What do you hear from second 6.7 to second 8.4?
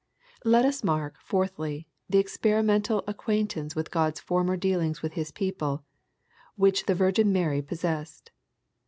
the Virgin Mary possessed.